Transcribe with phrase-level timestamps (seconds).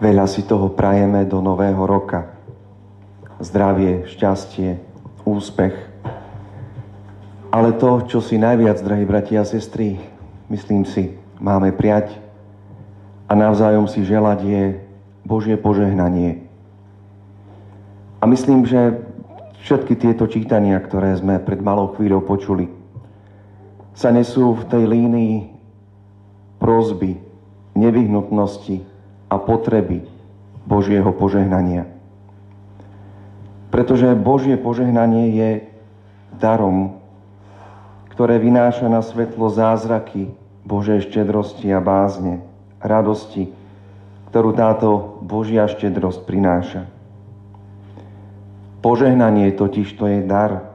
[0.00, 2.32] Veľa si toho prajeme do nového roka.
[3.36, 4.80] Zdravie, šťastie,
[5.28, 5.76] úspech.
[7.52, 10.00] Ale to, čo si najviac, drahí bratia a sestry,
[10.48, 12.16] myslím si, máme prijať
[13.28, 14.64] a navzájom si želať je
[15.20, 16.48] Božie požehnanie.
[18.20, 19.04] A myslím, že
[19.68, 22.72] všetky tieto čítania, ktoré sme pred malou chvíľou počuli,
[23.92, 25.36] sa nesú v tej línii
[26.56, 27.20] prozby,
[27.76, 28.89] nevyhnutnosti,
[29.30, 30.02] a potreby
[30.66, 31.86] Božieho požehnania.
[33.70, 35.50] Pretože Božie požehnanie je
[36.42, 36.98] darom,
[38.10, 40.34] ktoré vynáša na svetlo zázraky
[40.66, 42.42] Božej štedrosti a bázne,
[42.82, 43.48] radosti,
[44.28, 46.82] ktorú táto Božia štedrosť prináša.
[48.82, 50.70] Požehnanie totiž to je dar,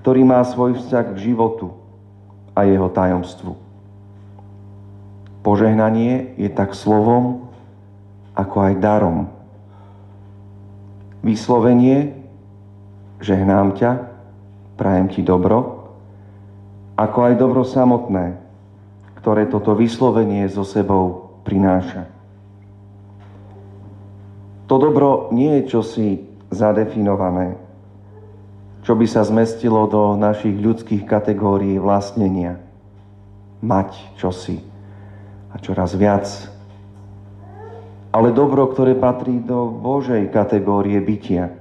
[0.00, 1.74] ktorý má svoj vzťah k životu
[2.54, 3.52] a jeho tajomstvu.
[5.42, 7.47] Požehnanie je tak slovom,
[8.38, 9.26] ako aj darom.
[11.26, 12.14] Vyslovenie,
[13.18, 13.90] žehnám ťa,
[14.78, 15.90] prajem ti dobro,
[16.94, 18.38] ako aj dobro samotné,
[19.18, 22.06] ktoré toto vyslovenie so sebou prináša.
[24.70, 26.08] To dobro nie je čosi
[26.54, 27.58] zadefinované,
[28.86, 32.62] čo by sa zmestilo do našich ľudských kategórií vlastnenia.
[33.58, 34.62] Mať čosi
[35.50, 36.30] a čoraz viac
[38.08, 41.52] ale dobro, ktoré patrí do Božej kategórie bytia.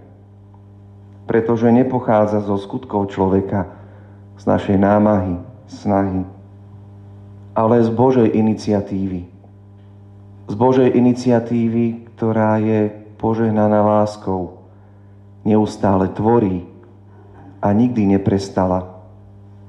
[1.27, 3.67] Pretože nepochádza zo skutkov človeka,
[4.39, 5.35] z našej námahy,
[5.67, 6.23] snahy,
[7.51, 9.27] ale z Božej iniciatívy.
[10.47, 14.63] Z Božej iniciatívy, ktorá je požehnaná láskou,
[15.43, 16.63] neustále tvorí
[17.59, 18.87] a nikdy neprestala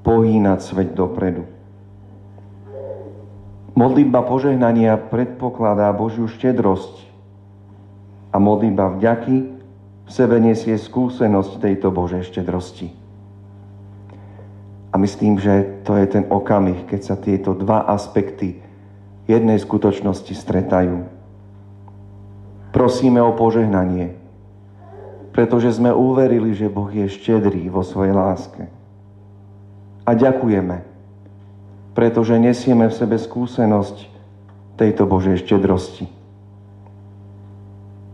[0.05, 1.58] pohýnať svet dopredu.
[3.77, 7.05] Modlitba požehnania predpokladá Božiu štedrosť
[8.33, 9.37] a modlitba vďaky
[10.05, 12.89] v sebe nesie skúsenosť tejto Božej štedrosti.
[14.89, 18.57] A myslím, že to je ten okamih, keď sa tieto dva aspekty
[19.29, 21.05] jednej skutočnosti stretajú.
[22.73, 24.17] Prosíme o požehnanie,
[25.29, 28.65] pretože sme uverili, že Boh je štedrý vo svojej láske.
[30.09, 30.88] A ďakujeme,
[31.93, 34.07] pretože nesieme v sebe skúsenosť
[34.77, 36.07] tejto Božej štedrosti.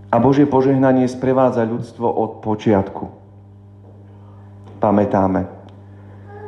[0.09, 3.05] A Božie požehnanie sprevádza ľudstvo od počiatku.
[4.79, 5.45] Pamätáme,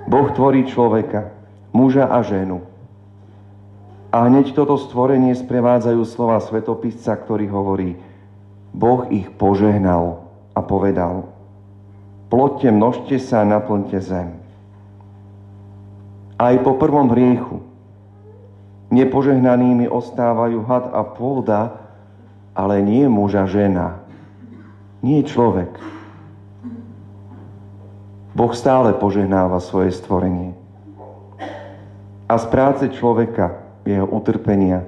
[0.07, 1.35] Boh tvorí človeka,
[1.75, 2.63] muža a ženu.
[4.07, 7.99] A hneď toto stvorenie sprevádzajú slova svetopisca, ktorý hovorí,
[8.71, 10.23] Boh ich požehnal
[10.55, 11.27] a povedal,
[12.31, 14.36] plodte, množte sa a naplňte zem
[16.37, 17.65] aj po prvom hriechu.
[18.93, 21.75] Nepožehnanými ostávajú had a pôda,
[22.53, 23.99] ale nie muža žena.
[25.03, 25.75] Nie človek.
[28.37, 30.53] Boh stále požehnáva svoje stvorenie.
[32.29, 34.85] A z práce človeka, jeho utrpenia,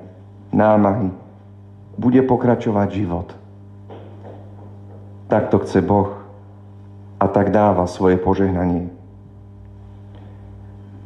[0.53, 1.09] námahy,
[1.97, 3.27] bude pokračovať život.
[5.27, 6.13] Takto chce Boh
[7.19, 8.98] a tak dáva svoje požehnanie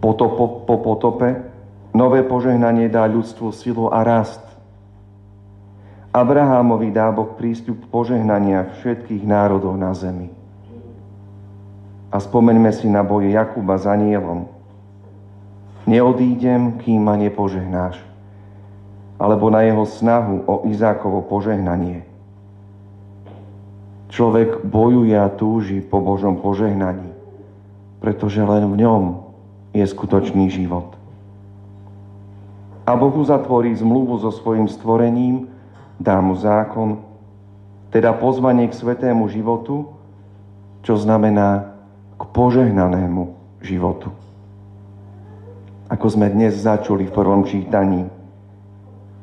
[0.03, 1.47] potopo, po potope,
[1.95, 4.43] nové požehnanie dá ľudstvu silu a rast.
[6.11, 10.27] Abrahámovi dá Boh prístup požehnania všetkých národov na zemi.
[12.11, 14.45] A spomeňme si na boje Jakuba za nielom.
[15.89, 17.97] Neodídem, kým ma nepožehnáš.
[19.17, 22.05] Alebo na jeho snahu o Izákovo požehnanie.
[24.13, 27.09] Človek bojuje a túži po Božom požehnaní,
[27.97, 29.22] pretože len v ňom
[29.73, 30.93] je skutočný život.
[32.85, 35.49] A Boh uzatvorí zmluvu so svojim stvorením,
[35.97, 37.01] dá mu zákon,
[37.89, 39.89] teda pozvanie k svetému životu,
[40.83, 41.73] čo znamená
[42.17, 43.33] k požehnanému
[43.63, 44.11] životu.
[45.87, 48.09] Ako sme dnes začuli v prvom čítaní.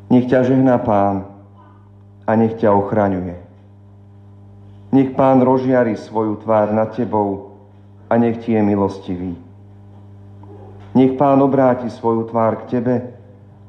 [0.06, 1.26] Nech ťa žehná Pán
[2.26, 3.36] a nech ťa ochraňuje.
[4.94, 7.58] Nech Pán rozžiari svoju tvár nad tebou
[8.10, 9.49] a nech ti je milostivý.
[10.90, 12.94] Nech Pán obráti svoju tvár k tebe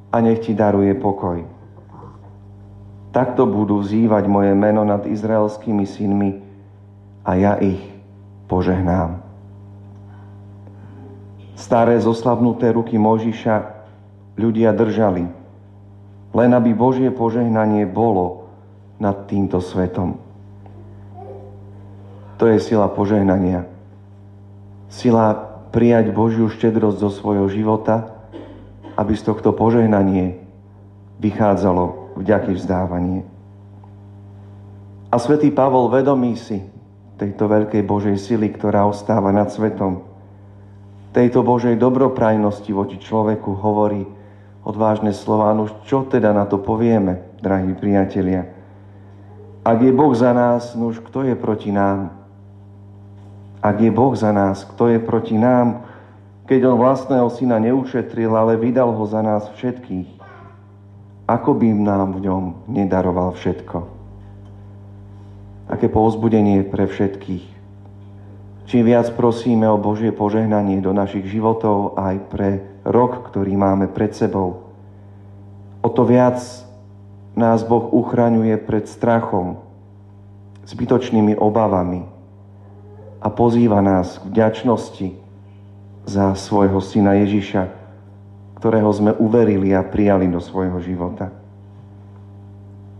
[0.09, 1.45] a nech ti daruje pokoj.
[3.11, 6.31] Takto budú vzývať moje meno nad izraelskými synmi
[7.27, 7.83] a ja ich
[8.47, 9.21] požehnám.
[11.59, 13.85] Staré zoslabnuté ruky Možiša
[14.39, 15.29] ľudia držali,
[16.31, 18.49] len aby Božie požehnanie bolo
[18.97, 20.17] nad týmto svetom.
[22.41, 23.69] To je sila požehnania.
[24.89, 28.11] Sila prijať Božiu štedrosť zo svojho života,
[28.99, 30.43] aby z tohto požehnanie
[31.23, 33.23] vychádzalo vďaky vzdávanie.
[35.11, 36.63] A svätý Pavol vedomí si
[37.19, 40.03] tejto veľkej Božej sily, ktorá ostáva nad svetom,
[41.11, 44.07] tejto Božej dobroprajnosti voči človeku hovorí
[44.63, 45.51] odvážne slova.
[45.51, 48.47] No čo teda na to povieme, drahí priatelia?
[49.61, 52.20] Ak je Boh za nás, nuž kto je proti nám?
[53.61, 55.85] Ak je Boh za nás, kto je proti nám?
[56.49, 60.09] Keď on vlastného syna neušetril, ale vydal ho za nás všetkých.
[61.29, 64.01] Ako by nám v ňom nedaroval všetko?
[65.71, 67.47] aké povzbudenie pre všetkých.
[68.67, 72.49] Čím viac prosíme o Božie požehnanie do našich životov aj pre
[72.83, 74.67] rok, ktorý máme pred sebou,
[75.81, 76.37] o to viac
[77.39, 79.63] nás Boh uchraňuje pred strachom,
[80.67, 82.10] zbytočnými obavami
[83.21, 85.07] a pozýva nás k vďačnosti
[86.09, 87.69] za svojho syna Ježiša,
[88.57, 91.29] ktorého sme uverili a prijali do svojho života.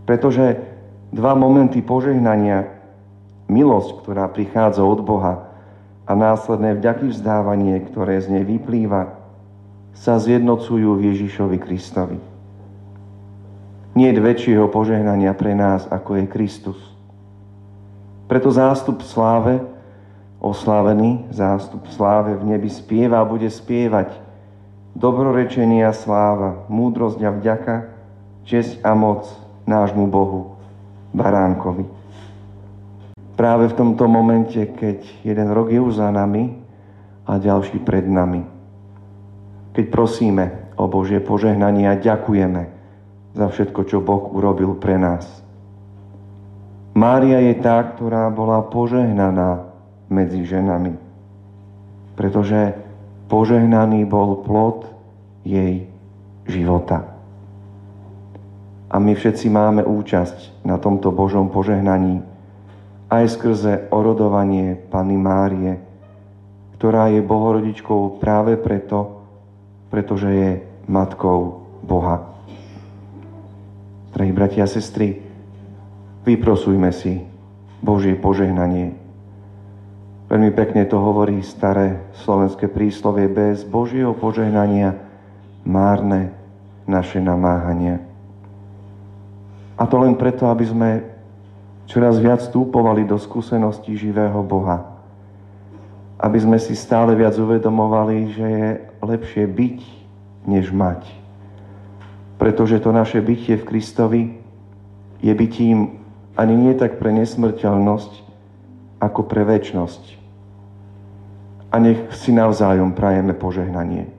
[0.06, 0.62] Pretože
[1.10, 2.70] dva momenty požehnania,
[3.50, 5.50] milosť, ktorá prichádza od Boha
[6.06, 9.18] a následné vďaky vzdávanie, ktoré z nej vyplýva,
[9.92, 12.18] sa zjednocujú v Ježišovi Kristovi.
[13.92, 16.78] Nie je väčšieho požehnania pre nás, ako je Kristus.
[18.24, 19.60] Preto zástup sláve,
[20.42, 24.10] oslávený zástup sláve v nebi spieva a bude spievať
[24.98, 27.74] dobrorečenia sláva, múdrosť a vďaka,
[28.42, 29.30] česť a moc
[29.70, 30.58] nášmu Bohu
[31.14, 31.86] baránkovi.
[33.38, 36.58] Práve v tomto momente, keď jeden rok je už za nami
[37.24, 38.42] a ďalší pred nami.
[39.72, 42.62] Keď prosíme o Božie požehnanie a ďakujeme
[43.32, 45.24] za všetko, čo Boh urobil pre nás.
[46.92, 49.71] Mária je tá, ktorá bola požehnaná
[50.12, 50.92] medzi ženami,
[52.14, 52.76] pretože
[53.32, 54.84] požehnaný bol plod
[55.42, 55.88] jej
[56.44, 57.08] života.
[58.92, 62.20] A my všetci máme účasť na tomto Božom požehnaní
[63.08, 65.80] aj skrze orodovanie Pany Márie,
[66.76, 69.24] ktorá je bohorodičkou práve preto,
[69.88, 70.50] pretože je
[70.88, 72.32] matkou Boha.
[74.12, 75.24] Drahí bratia a sestry,
[76.28, 77.24] vyprosujme si
[77.80, 79.01] Božie požehnanie.
[80.32, 84.96] Veľmi pekne to hovorí staré slovenské príslovie bez Božieho požehnania
[85.60, 86.32] márne
[86.88, 88.00] naše namáhania.
[89.76, 90.90] A to len preto, aby sme
[91.84, 94.96] čoraz viac vstúpovali do skúsenosti živého Boha.
[96.16, 98.68] Aby sme si stále viac uvedomovali, že je
[99.04, 99.78] lepšie byť,
[100.48, 101.12] než mať.
[102.40, 104.22] Pretože to naše bytie v Kristovi
[105.20, 106.00] je bytím
[106.40, 108.12] ani nie tak pre nesmrteľnosť,
[108.96, 110.21] ako pre väčnosť.
[111.72, 114.12] A nech si navzájom prajeme požehnanie.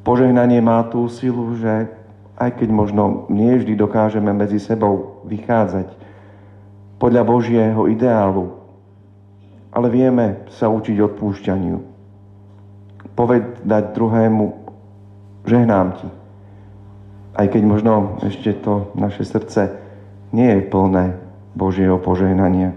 [0.00, 1.92] Požehnanie má tú silu, že
[2.40, 5.92] aj keď možno nie vždy dokážeme medzi sebou vychádzať
[6.96, 8.56] podľa Božieho ideálu,
[9.68, 11.76] ale vieme sa učiť odpúšťaniu.
[13.12, 14.46] Povedať druhému,
[15.44, 16.08] žehnám ti.
[17.36, 19.76] Aj keď možno ešte to naše srdce
[20.32, 21.20] nie je plné
[21.52, 22.72] Božieho požehnania.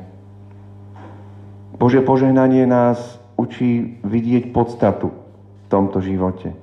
[1.79, 6.53] Božie požehnanie nás učí vidieť podstatu v tomto živote.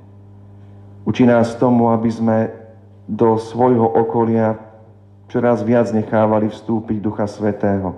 [1.04, 2.36] Učí nás tomu, aby sme
[3.10, 4.58] do svojho okolia
[5.30, 7.94] čoraz viac nechávali vstúpiť Ducha Svetého.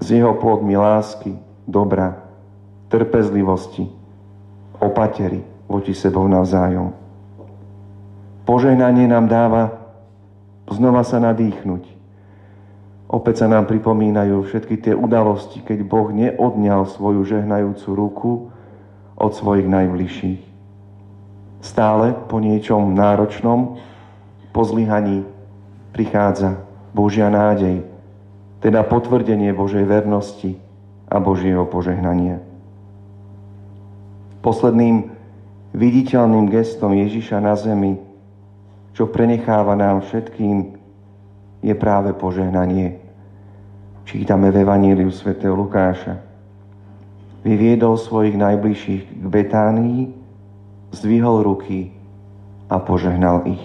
[0.00, 1.36] Z jeho plodmi lásky,
[1.68, 2.20] dobra,
[2.88, 3.88] trpezlivosti,
[4.80, 6.92] opatery voči sebou navzájom.
[8.48, 9.62] Požehnanie nám dáva
[10.70, 11.99] znova sa nadýchnuť.
[13.10, 18.30] Opäť sa nám pripomínajú všetky tie udalosti, keď Boh neodňal svoju žehnajúcu ruku
[19.18, 20.42] od svojich najbližších.
[21.58, 23.82] Stále po niečom náročnom,
[24.54, 25.26] po zlyhaní
[25.90, 26.62] prichádza
[26.94, 27.82] Božia nádej,
[28.62, 30.54] teda potvrdenie Božej vernosti
[31.10, 32.38] a Božieho požehnania.
[34.38, 35.10] Posledným
[35.74, 37.98] viditeľným gestom Ježiša na zemi,
[38.94, 40.78] čo prenecháva nám všetkým,
[41.60, 42.99] je práve požehnanie.
[44.10, 45.38] Čítame v Evaníliu sv.
[45.38, 46.18] Lukáša.
[47.46, 50.10] Vyviedol svojich najbližších k Betánii,
[50.90, 51.94] zdvihol ruky
[52.66, 53.62] a požehnal ich.